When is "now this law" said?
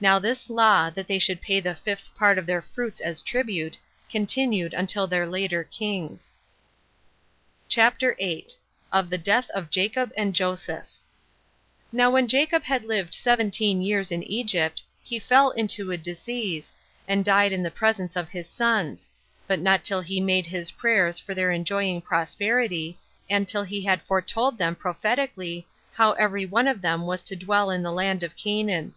0.00-0.90